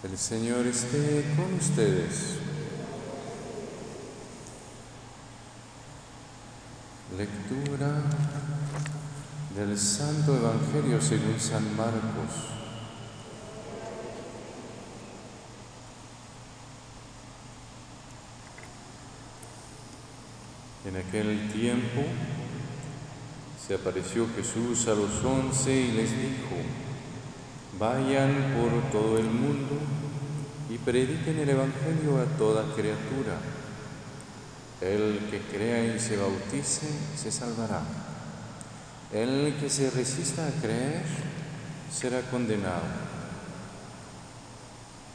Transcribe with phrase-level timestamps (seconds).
[0.00, 2.36] El Señor esté con ustedes.
[7.16, 8.04] Lectura
[9.56, 12.46] del Santo Evangelio según San Marcos.
[20.84, 22.02] En aquel tiempo
[23.66, 26.87] se apareció Jesús a los once y les dijo,
[27.78, 29.78] vayan por todo el mundo
[30.68, 33.38] y prediquen el Evangelio a toda criatura.
[34.80, 37.82] El que crea y se bautice se salvará.
[39.12, 41.02] El que se resista a creer
[41.90, 43.08] será condenado.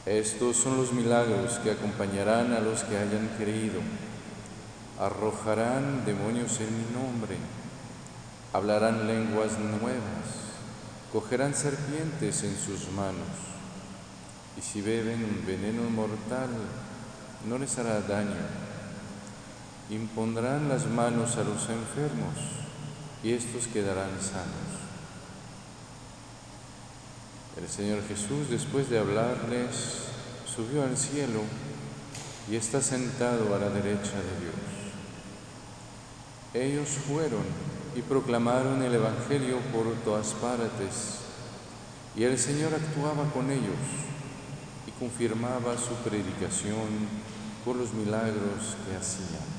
[0.06, 3.80] Estos son los milagros que acompañarán a los que hayan creído.
[5.00, 7.36] Arrojarán demonios en mi nombre,
[8.52, 10.43] hablarán lenguas nuevas,
[11.14, 13.28] cogerán serpientes en sus manos,
[14.58, 16.48] y si beben un veneno mortal,
[17.48, 18.34] no les hará daño.
[19.90, 22.34] Impondrán las manos a los enfermos,
[23.22, 24.74] y estos quedarán sanos.
[27.62, 30.08] El Señor Jesús, después de hablarles,
[30.52, 31.42] subió al cielo
[32.50, 34.56] y está sentado a la derecha de Dios.
[36.54, 41.20] Ellos fueron y proclamaron el Evangelio por todas partes,
[42.16, 43.74] y el Señor actuaba con ellos
[44.86, 47.08] y confirmaba su predicación
[47.64, 49.54] por los milagros que hacían.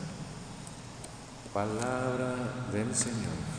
[1.54, 2.36] Palabra
[2.72, 3.56] del Señor.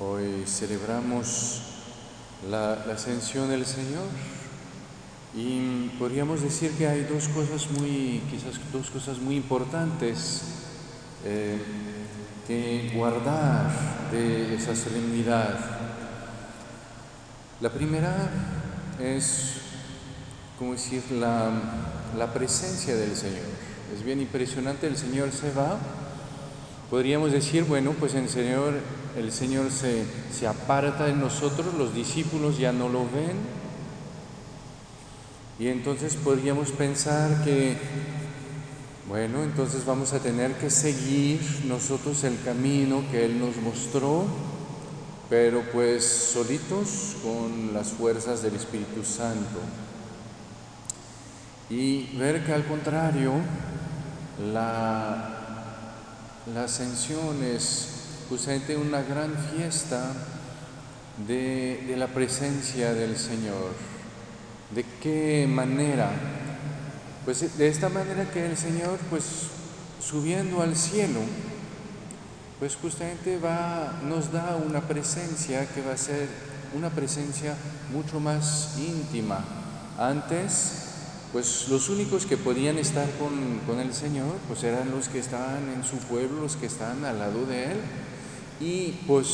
[0.00, 1.62] Hoy celebramos
[2.50, 4.08] la, ascensión del Señor
[5.34, 10.42] y podríamos decir que hay dos cosas muy, quizás dos cosas muy importantes
[11.24, 11.58] eh,
[12.46, 15.58] que guardar de esa solemnidad.
[17.60, 18.30] La primera
[19.00, 19.54] es,
[20.58, 21.50] como decir, la,
[22.18, 23.46] la presencia del Señor.
[23.94, 25.78] Es bien impresionante, el Señor se va.
[26.90, 28.74] Podríamos decir, bueno, pues el Señor
[29.16, 33.61] el Señor se, se aparta de nosotros, los discípulos ya no lo ven.
[35.62, 37.76] Y entonces podríamos pensar que,
[39.08, 44.24] bueno, entonces vamos a tener que seguir nosotros el camino que Él nos mostró,
[45.30, 49.60] pero pues solitos con las fuerzas del Espíritu Santo.
[51.70, 53.30] Y ver que al contrario,
[54.52, 55.94] la,
[56.52, 57.86] la ascensión es
[58.28, 60.12] justamente una gran fiesta
[61.28, 63.91] de, la presencia del Señor.
[64.74, 66.10] ¿De qué manera?
[67.24, 69.24] Pues de esta manera que el Señor, pues
[70.00, 71.20] subiendo al cielo,
[72.58, 76.28] pues justamente va, nos da una presencia que va a ser
[76.74, 77.54] una presencia
[77.92, 79.44] mucho más íntima.
[79.98, 80.72] Antes,
[81.32, 85.70] pues los únicos que podían estar con, con el Señor, pues eran los que estaban
[85.76, 87.76] en su pueblo, los que estaban al lado de Él
[88.58, 89.28] y pues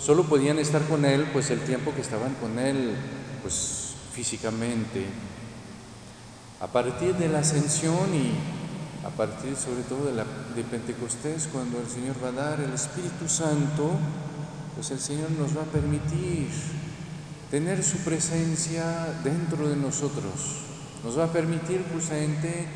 [0.00, 2.94] solo podían estar con Él pues el tiempo que estaban con Él
[3.42, 3.83] pues
[4.14, 5.04] físicamente.
[6.60, 8.32] A partir de la ascensión y
[9.04, 12.72] a partir sobre todo de, la, de Pentecostés, cuando el Señor va a dar el
[12.72, 13.90] Espíritu Santo,
[14.74, 16.48] pues el Señor nos va a permitir
[17.50, 20.62] tener su presencia dentro de nosotros.
[21.04, 22.66] Nos va a permitir justamente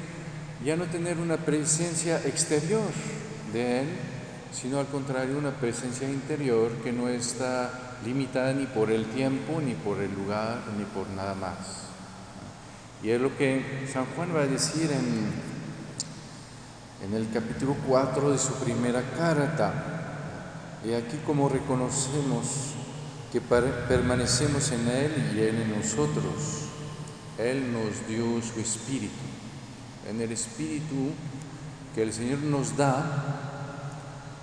[0.65, 2.91] ya no tener una presencia exterior
[3.53, 3.87] de Él,
[4.53, 9.75] sino al contrario una presencia interior que no está limitada ni por el tiempo, ni
[9.75, 11.89] por el lugar, ni por nada más.
[13.03, 15.33] Y es lo que San Juan va a decir en,
[17.07, 19.73] en el capítulo 4 de su primera carta.
[20.85, 22.75] Y aquí como reconocemos
[23.33, 26.67] que permanecemos en Él y Él en nosotros,
[27.39, 29.15] Él nos dio su espíritu.
[30.09, 31.13] En el espíritu
[31.95, 33.49] que el Señor nos da,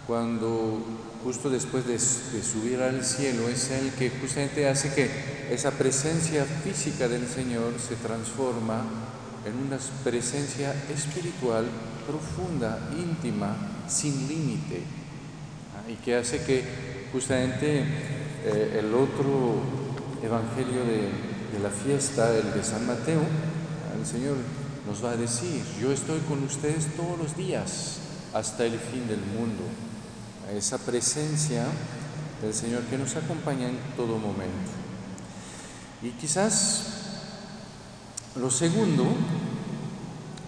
[0.08, 0.81] cuando
[1.25, 5.10] justo después de, subir al cielo es el que justamente hace que
[5.50, 8.86] esa presencia física del Señor se transforma
[9.44, 11.66] en una presencia espiritual
[12.06, 13.56] profunda, íntima,
[13.88, 14.83] sin límite,
[15.74, 15.89] ¿ah?
[15.89, 16.63] y que hace que
[17.12, 19.63] justamente eh, el otro
[20.22, 21.10] evangelio de,
[21.57, 23.22] de, la fiesta, el de San Mateo,
[24.00, 24.38] el Señor
[24.86, 27.98] nos va a decir, yo estoy con ustedes todos los días
[28.31, 29.63] hasta el fin del mundo
[30.48, 31.66] a esa presencia
[32.42, 34.72] del Señor que nos acompaña en todo momento.
[36.02, 36.84] Y quizás
[38.36, 39.06] lo segundo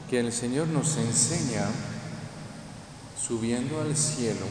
[0.10, 1.66] que el Señor nos enseña
[3.20, 4.46] subiendo al cielo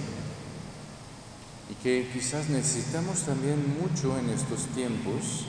[1.71, 5.47] y que quizás necesitamos también mucho en estos tiempos,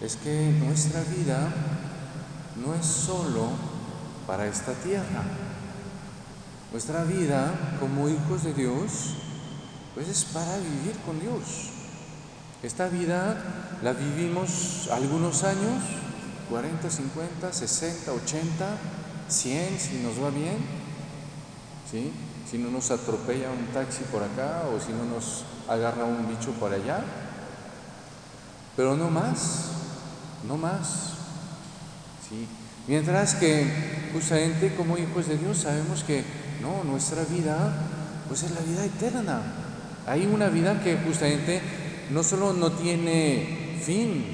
[0.00, 1.52] es que nuestra vida
[2.56, 3.48] no es solo
[4.26, 5.24] para esta tierra.
[6.72, 9.14] Nuestra vida como hijos de Dios,
[9.96, 11.70] pues es para vivir con Dios.
[12.62, 15.82] Esta vida la vivimos algunos años,
[16.50, 18.76] 40, 50, 60, 80,
[19.26, 20.58] 100 si nos va bien,
[21.90, 22.12] ¿sí?
[22.48, 26.50] si no nos atropella un taxi por acá o si no nos agarra un bicho
[26.60, 27.02] por allá.
[28.76, 29.70] Pero no más,
[30.46, 31.14] no más.
[32.28, 32.46] ¿sí?
[32.86, 36.22] Mientras que justamente como hijos de Dios sabemos que
[36.60, 37.72] no, nuestra vida
[38.28, 39.65] pues es la vida eterna.
[40.06, 41.60] Hay una vida que justamente
[42.10, 44.24] no solo no tiene fin,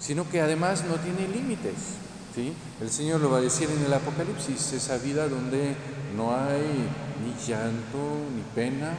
[0.00, 1.98] sino que además no tiene límites.
[2.80, 5.74] El Señor lo va a decir en el Apocalipsis, esa vida donde
[6.16, 6.62] no hay
[7.24, 7.98] ni llanto,
[8.32, 8.92] ni pena,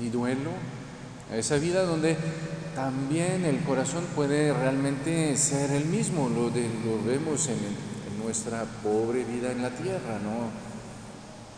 [0.00, 0.50] ni duelo,
[1.32, 2.16] esa vida donde
[2.74, 9.24] también el corazón puede realmente ser el mismo, lo, lo vemos en, en, nuestra pobre
[9.24, 10.71] vida en la tierra, ¿no?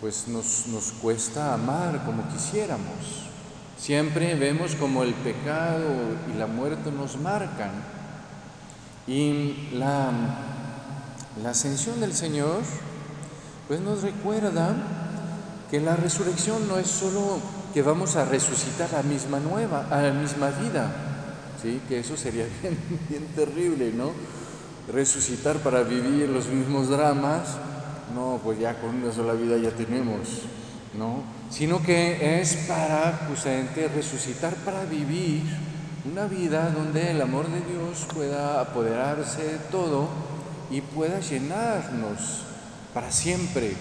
[0.05, 3.25] Pues nos, nos cuesta amar como quisiéramos.
[3.79, 5.89] Siempre vemos como el pecado
[6.31, 7.71] y la muerte nos marcan.
[9.07, 10.11] Y la,
[11.43, 12.61] la ascensión del Señor,
[13.67, 14.75] pues nos recuerda
[15.71, 17.39] que la resurrección no es solo
[17.73, 20.95] que vamos a resucitar la misma nueva, a la misma vida,
[21.63, 21.81] ¿sí?
[21.89, 22.79] que eso sería bien,
[23.09, 24.11] bien terrible, ¿no?
[24.93, 27.57] Resucitar para vivir los mismos dramas,
[28.15, 30.43] no, pues ya con una sola vida ya tenemos,
[30.99, 31.23] ¿no?
[31.51, 35.43] Sino que es para justamente resucitar para vivir
[36.11, 40.09] una vida donde el amor de Dios pueda apoderarse de todo
[40.71, 42.43] y pueda llenarnos
[42.93, 43.75] para siempre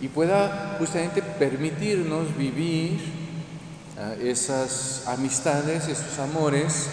[0.00, 3.00] y pueda justamente permitirnos vivir
[3.96, 6.88] uh, esas amistades, esos amores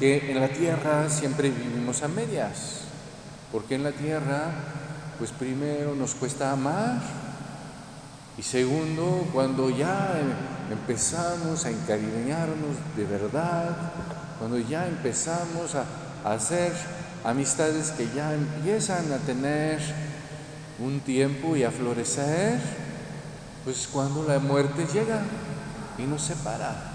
[0.00, 2.82] que en la tierra siempre vivimos a medias.
[3.52, 4.52] Porque en la tierra,
[5.18, 7.00] pues primero nos cuesta amar
[8.38, 10.20] y segundo, cuando ya
[10.70, 13.74] empezamos a encariñarnos de verdad,
[14.38, 15.84] cuando ya empezamos a,
[16.22, 16.72] a hacer
[17.24, 19.80] amistades que ya empiezan a tener
[20.78, 22.60] un tiempo y a florecer,
[23.64, 25.22] pues cuando la muerte llega
[25.96, 26.92] y nos separa.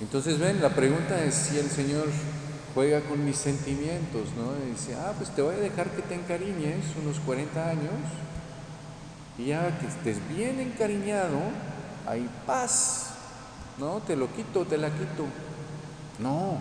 [0.00, 2.06] Entonces ven, la pregunta es si el Señor
[2.78, 4.54] juega con mis sentimientos, ¿no?
[4.70, 7.90] Dice, ah, pues te voy a dejar que te encariñes unos 40 años
[9.36, 11.40] y ya que estés bien encariñado,
[12.06, 13.14] hay paz,
[13.78, 13.96] ¿no?
[14.06, 15.24] Te lo quito, te la quito.
[16.20, 16.58] No.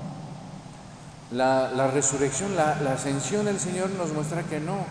[1.30, 4.88] La, la resurrección, la, la ascensión del Señor nos muestra que no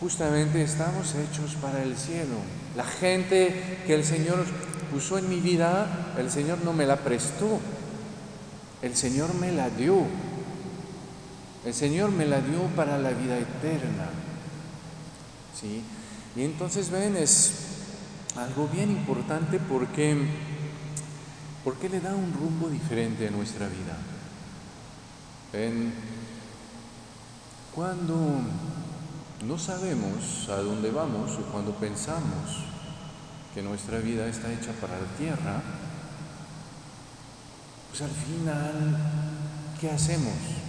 [0.00, 2.36] justamente estamos hechos para el cielo.
[2.74, 4.46] La gente que el Señor
[4.90, 7.60] puso en mi vida, el Señor no me la prestó,
[8.80, 10.06] el Señor me la dio.
[11.68, 14.08] El Señor me la dio para la vida eterna.
[15.54, 15.82] ¿Sí?
[16.34, 17.52] Y entonces ven, es
[18.36, 20.16] algo bien importante porque,
[21.64, 23.98] porque le da un rumbo diferente a nuestra vida.
[27.74, 28.16] Cuando
[29.46, 32.64] no sabemos a dónde vamos o cuando pensamos
[33.52, 35.62] que nuestra vida está hecha para la tierra,
[37.90, 38.96] pues al final,
[39.78, 40.67] ¿qué hacemos?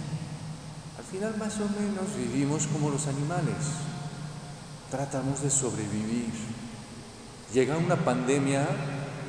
[1.10, 3.56] Al final más o menos vivimos como los animales,
[4.92, 6.30] tratamos de sobrevivir.
[7.52, 8.64] Llega una pandemia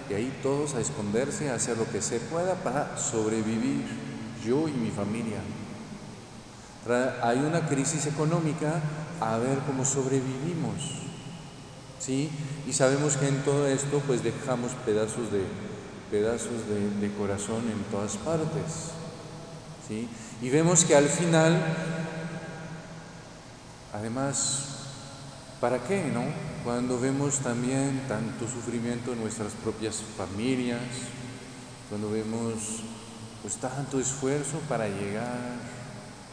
[0.07, 3.83] y ahí todos a esconderse, a hacer lo que se pueda para sobrevivir,
[4.45, 5.39] yo y mi familia.
[7.23, 8.79] Hay una crisis económica
[9.19, 11.01] a ver cómo sobrevivimos.
[11.97, 12.29] ¿Sí?
[12.67, 15.45] Y sabemos que en todo esto pues dejamos pedazos de,
[16.11, 18.91] pedazos de corazón en todas partes.
[19.87, 20.07] ¿Sí?
[20.41, 21.61] Y vemos que al final,
[23.93, 24.65] además,
[25.59, 26.23] ¿para qué, no?
[26.63, 30.81] Cuando vemos también tanto sufrimiento en nuestras propias familias,
[31.89, 32.83] cuando vemos
[33.41, 35.59] pues tanto esfuerzo para llegar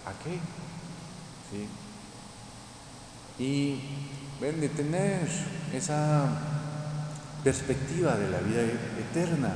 [0.05, 0.38] a qué?
[1.50, 1.67] ¿Sí?
[3.38, 3.81] y
[4.41, 5.29] ven, de tener
[5.73, 6.27] esa
[7.45, 8.62] perspectiva de la vida
[8.99, 9.53] eterna.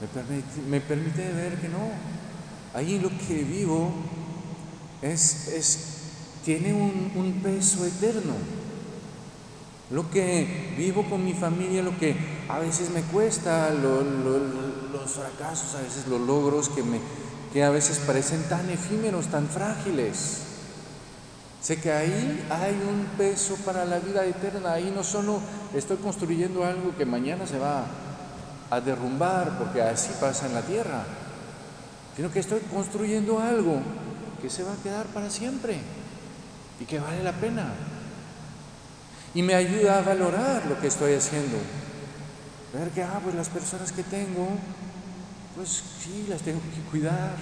[0.00, 1.90] Me permite, me permite ver que no,
[2.76, 3.90] ahí lo que vivo
[5.02, 5.78] es, es
[6.44, 8.34] tiene un, peso eterno.
[9.90, 12.16] Lo que vivo con mi familia, lo que
[12.48, 17.00] a veces me cuesta, lo, los fracasos, a veces los logros que, me,
[17.52, 20.46] que a veces parecen tan efímeros, tan frágiles
[21.66, 24.74] Sé que ahí hay un peso para la vida eterna.
[24.74, 25.40] Ahí no solo
[25.74, 27.86] estoy construyendo algo que mañana se va
[28.70, 31.02] a derrumbar, porque así pasa en la tierra,
[32.16, 33.80] sino que estoy construyendo algo
[34.40, 35.78] que se va a quedar para siempre
[36.80, 37.74] y que vale la pena.
[39.34, 41.58] Y me ayuda a valorar lo que estoy haciendo.
[42.72, 44.48] Ver que, ah, pues las personas que tengo,
[45.54, 47.36] pues sí, las tengo que cuidar,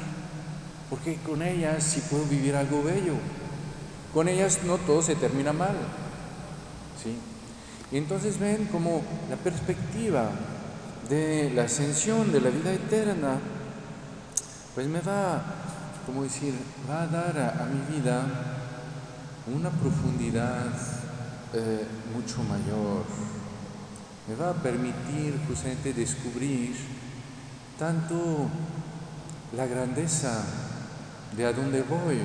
[0.90, 3.14] porque con ellas sí puedo vivir algo bello.
[4.12, 5.76] Con ellas no todo se termina mal.
[7.02, 7.16] ¿sí?
[7.92, 10.30] Y entonces ven como la perspectiva
[11.08, 13.38] de la ascensión, de la vida eterna,
[14.74, 15.40] pues me va,
[16.04, 16.52] como decir,
[16.90, 18.24] va a dar a, mi vida
[19.54, 20.66] una profundidad
[21.52, 23.04] eh, mucho mayor.
[24.26, 26.74] Me va a permitir justamente descubrir
[27.78, 28.48] tanto
[29.56, 30.42] la grandeza
[31.36, 32.18] de a dónde voy,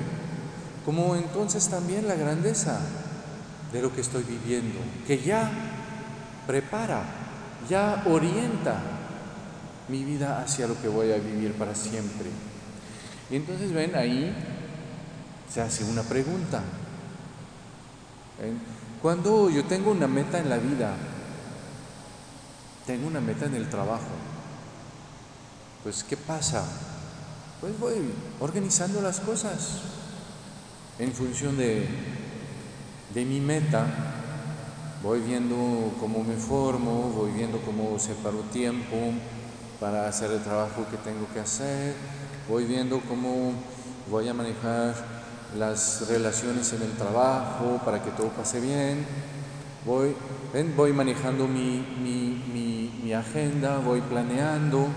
[0.85, 2.79] como entonces también la grandeza
[3.71, 5.51] de lo que estoy viviendo, que ya
[6.47, 7.03] prepara,
[7.69, 8.98] ya orienta
[9.89, 12.29] mi vida hacia lo que voy a vivir para siempre.
[13.29, 14.33] Y entonces ven, ahí
[15.51, 16.61] se hace una pregunta.
[19.01, 20.95] Cuando yo tengo una meta en la vida,
[22.85, 24.11] tengo una meta en el trabajo,
[25.83, 26.63] pues ¿qué pasa?
[27.59, 27.95] Pues voy
[28.39, 29.81] organizando las cosas
[30.97, 31.85] en función de,
[33.13, 33.85] de mi meta,
[35.03, 39.13] voy viendo cómo me formo, voy viendo cómo separo tiempo
[39.79, 41.95] para hacer el trabajo que tengo que hacer,
[42.47, 43.53] voy viendo cómo
[44.09, 44.93] voy a manejar
[45.57, 49.05] las relaciones en el trabajo para que todo pase bien,
[49.85, 50.15] voy,
[50.75, 54.87] voy manejando mi, mi agenda, voy planeando,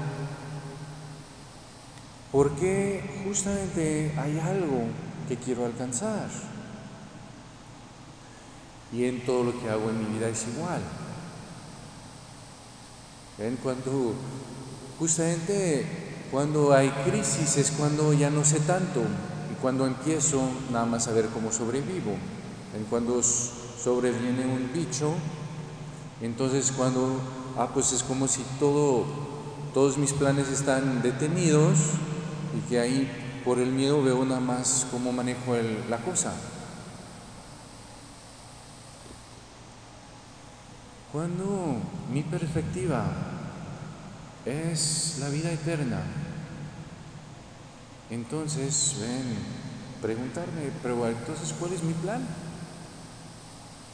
[2.30, 4.86] porque justamente hay algo
[5.28, 6.28] que quiero alcanzar.
[8.92, 10.82] Y en todo lo que hago en mi vida es igual.
[13.38, 13.56] ¿Ven?
[13.62, 14.14] Cuando,
[15.02, 15.85] justamente
[16.30, 19.00] cuando hay crisis es cuando ya no sé tanto
[19.50, 20.40] y cuando empiezo
[20.71, 22.12] nada más a ver cómo sobrevivo.
[22.73, 22.87] ¿Ven?
[22.88, 25.12] Cuando sobreviene un bicho,
[26.21, 27.21] entonces cuando,
[27.59, 29.04] ah, pues es como si todo,
[29.75, 31.78] todos mis planes están detenidos
[32.56, 35.56] y que ahí por el miedo veo nada más cómo manejo
[35.90, 36.32] la cosa.
[41.11, 41.78] Cuando
[42.09, 43.31] mi perspectiva
[44.46, 46.02] es la vida eterna,
[48.11, 49.37] entonces ven,
[50.00, 52.20] preguntarme, pero entonces ¿cuál es mi plan?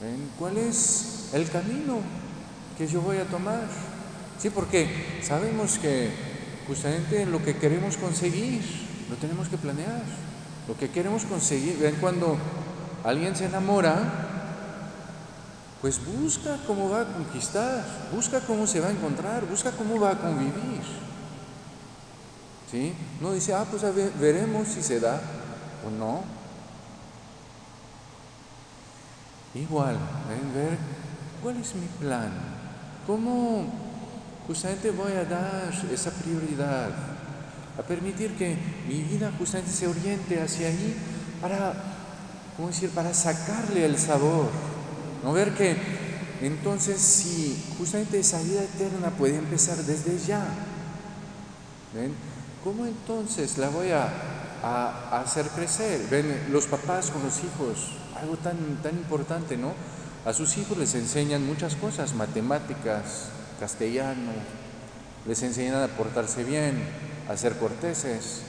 [0.01, 0.31] ¿Ven?
[0.39, 2.01] ¿Cuál es el camino
[2.77, 3.69] que yo voy a tomar?
[4.39, 6.11] Sí, porque sabemos que
[6.67, 10.03] justamente lo que queremos conseguir lo tenemos que planear.
[10.67, 12.37] Lo que queremos conseguir, ven cuando
[13.05, 14.28] alguien se enamora,
[15.81, 20.11] pues busca cómo va a conquistar, busca cómo se va a encontrar, busca cómo va
[20.11, 20.83] a convivir.
[22.71, 22.93] ¿Sí?
[23.21, 25.21] No dice, ah, pues a ver, veremos si se da
[25.87, 26.23] o no.
[29.55, 29.97] Igual,
[30.29, 30.79] ven, ver
[31.43, 32.31] cuál es mi plan,
[33.07, 33.65] cómo
[34.47, 36.91] justamente voy a dar esa prioridad
[37.79, 38.57] a permitir que
[38.89, 40.97] mi vida justamente se oriente hacia ahí
[41.41, 41.73] para,
[42.57, 44.68] ¿cómo decir?, para sacarle el sabor.
[45.23, 45.77] No ver que
[46.41, 50.47] entonces si justamente esa vida eterna puede empezar desde ya.
[51.95, 52.15] ¿Ven?
[52.63, 54.09] ¿Cómo entonces la voy a,
[54.63, 56.07] a, hacer crecer?
[56.11, 59.73] Ven, los papás con los hijos, algo tan, tan importante, ¿no?
[60.25, 64.33] A sus hijos les enseñan muchas cosas, matemáticas, castellano,
[65.27, 66.83] les enseñan a portarse bien,
[67.29, 68.43] a ser corteses.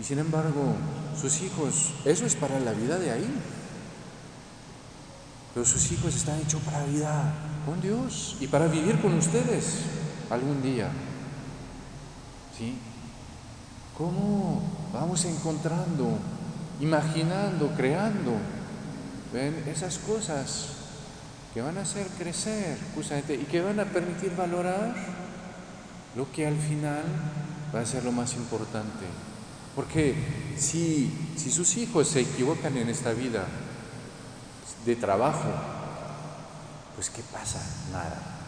[0.00, 0.74] Y sin embargo,
[1.20, 3.40] sus hijos, eso es para la vida de ahí.
[5.54, 7.32] Pero sus hijos están hechos para vida
[7.66, 9.80] con Dios y para vivir con ustedes
[10.30, 10.90] algún día.
[12.56, 12.78] ¿Sí?
[13.96, 16.18] ¿Cómo vamos encontrando,
[16.80, 18.32] imaginando, creando?
[19.32, 19.64] ¿Ven?
[19.66, 20.68] Esas cosas
[21.52, 24.94] que van a hacer crecer justamente y que van a permitir valorar
[26.16, 27.02] lo que al final
[27.74, 29.06] va a ser lo más importante.
[29.74, 30.14] Porque
[30.56, 33.46] si, si sus hijos se equivocan en esta vida
[34.84, 35.48] de trabajo,
[36.94, 37.60] pues ¿qué pasa?
[37.92, 38.38] Nada.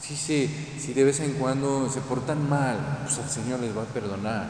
[0.00, 3.86] Si, si de vez en cuando se portan mal, pues el Señor les va a
[3.86, 4.46] perdonar.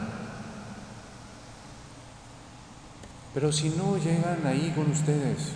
[3.33, 5.51] Pero si no llegan ahí con ustedes,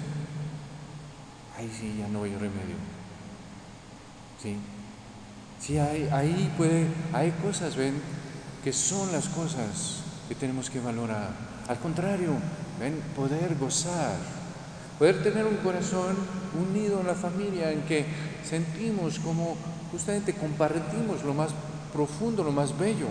[1.57, 2.75] ahí sí ya no hay remedio.
[4.41, 4.57] ¿Sí?
[5.59, 8.01] Sí, hay, ahí puede, hay cosas, ven,
[8.63, 11.29] que son las cosas que tenemos que valorar.
[11.67, 12.31] Al contrario,
[12.79, 14.15] ven, poder gozar,
[15.01, 16.15] poder tener un corazón
[16.53, 18.05] unido en la familia en que
[18.47, 19.57] sentimos como
[19.91, 21.49] justamente compartimos lo más
[21.91, 23.07] profundo, lo más bello.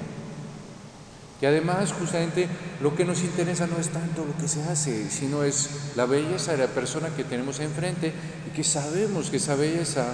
[1.43, 2.47] Y además justamente
[2.81, 6.53] lo que nos interesa no es tanto lo que se hace, sino es la belleza
[6.53, 8.13] de la persona que tenemos enfrente
[8.47, 10.07] y que sabemos que esa belleza,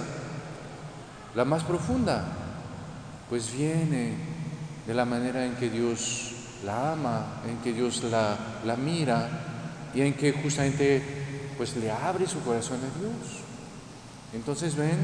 [1.35, 2.25] la más profunda,
[3.29, 4.15] pues viene
[4.87, 6.31] de la manera en que Dios
[6.65, 9.29] la ama, en que Dios la, la mira
[9.93, 11.26] y en que justamente
[11.57, 13.41] pues le abre su corazón a Dios.
[14.33, 14.97] Entonces ven,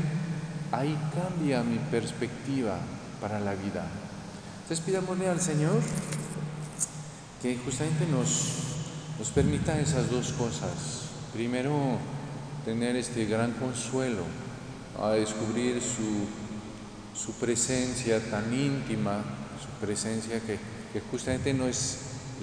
[0.71, 2.77] ahí cambia mi perspectiva
[3.19, 3.85] para la vida.
[4.61, 5.81] Entonces pidámosle al Señor
[7.41, 8.53] que justamente nos,
[9.19, 11.09] nos permita esas dos cosas.
[11.33, 11.97] Primero,
[12.63, 14.23] tener este gran consuelo
[15.01, 16.27] a descubrir su,
[17.19, 19.23] su presencia tan íntima,
[19.61, 20.57] su presencia que,
[20.93, 21.99] que, justamente no es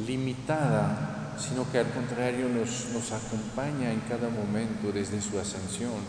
[0.06, 1.09] limitada,
[1.40, 6.00] sino que al contrario nos, nos acompaña en cada momento desde su ascensión.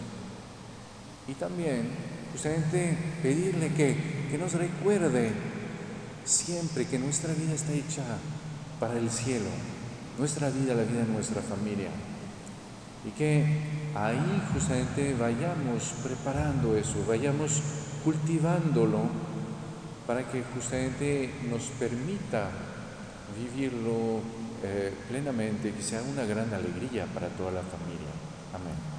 [1.27, 1.89] Y también
[2.31, 5.31] justamente pedirle que, que nos recuerde
[6.25, 8.03] siempre que nuestra vida está hecha
[8.79, 9.49] para el cielo,
[10.17, 11.89] nuestra vida, la vida de nuestra familia.
[13.05, 13.61] Y que
[13.95, 17.61] ahí justamente vayamos preparando eso, vayamos
[18.03, 18.99] cultivándolo
[20.05, 22.49] para que justamente nos permita
[23.37, 24.21] vivirlo
[24.63, 28.11] eh, plenamente, que sea una gran alegría para toda la familia.
[28.53, 28.90] Amén.